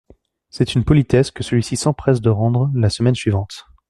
[0.49, 3.67] C’est une politesse que celui-ci s’empresse de rendre la semaine suivante…